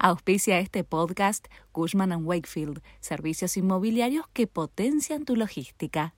[0.00, 6.14] Auspicia este podcast Cushman⁇ Wakefield, servicios inmobiliarios que potencian tu logística.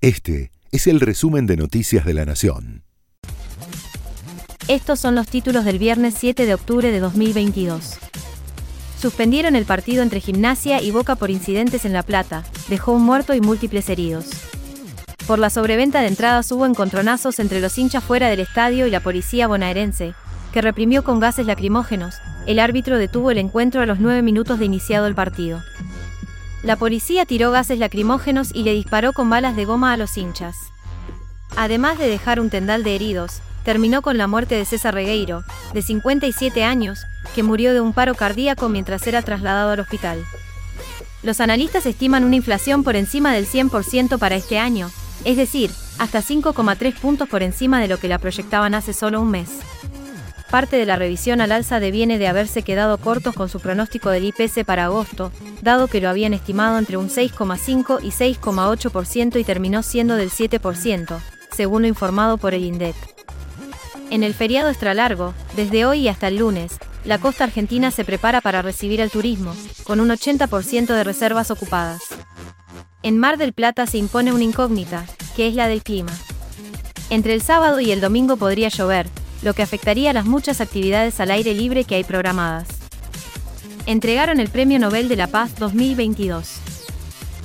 [0.00, 2.84] Este es el resumen de Noticias de la Nación.
[4.66, 7.98] Estos son los títulos del viernes 7 de octubre de 2022.
[8.98, 13.34] Suspendieron el partido entre Gimnasia y Boca por incidentes en La Plata, dejó un muerto
[13.34, 14.30] y múltiples heridos.
[15.26, 19.00] Por la sobreventa de entradas hubo encontronazos entre los hinchas fuera del estadio y la
[19.00, 20.14] policía bonaerense,
[20.52, 22.16] que reprimió con gases lacrimógenos.
[22.46, 25.62] El árbitro detuvo el encuentro a los nueve minutos de iniciado el partido.
[26.62, 30.56] La policía tiró gases lacrimógenos y le disparó con balas de goma a los hinchas.
[31.56, 35.82] Además de dejar un tendal de heridos, terminó con la muerte de César Regueiro, de
[35.82, 37.00] 57 años,
[37.34, 40.24] que murió de un paro cardíaco mientras era trasladado al hospital.
[41.22, 44.90] Los analistas estiman una inflación por encima del 100% para este año,
[45.24, 49.30] es decir, hasta 5,3 puntos por encima de lo que la proyectaban hace solo un
[49.30, 49.50] mes.
[50.50, 54.24] Parte de la revisión al alza deviene de haberse quedado cortos con su pronóstico del
[54.24, 55.30] IPC para agosto,
[55.60, 61.18] dado que lo habían estimado entre un 6,5 y 6,8% y terminó siendo del 7%,
[61.54, 62.96] según lo informado por el INDEC.
[64.10, 68.06] En el feriado extra largo, desde hoy y hasta el lunes, la costa argentina se
[68.06, 72.00] prepara para recibir el turismo, con un 80% de reservas ocupadas.
[73.02, 75.04] En Mar del Plata se impone una incógnita,
[75.36, 76.12] que es la del clima.
[77.10, 79.08] Entre el sábado y el domingo podría llover,
[79.42, 82.68] lo que afectaría las muchas actividades al aire libre que hay programadas.
[83.86, 86.60] Entregaron el Premio Nobel de la Paz 2022.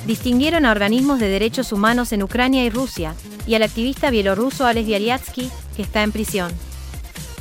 [0.05, 3.15] Distinguieron a organismos de derechos humanos en Ucrania y Rusia,
[3.47, 6.51] y al activista bielorruso Alex Bialyatsky, que está en prisión.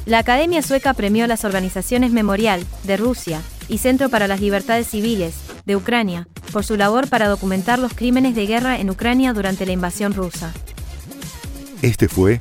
[0.06, 4.88] La Academia Sueca premió a las organizaciones Memorial, de Rusia, y Centro para las Libertades
[4.88, 9.64] Civiles, de Ucrania, por su labor para documentar los crímenes de guerra en Ucrania durante
[9.64, 10.52] la invasión rusa.
[11.82, 12.40] Este fue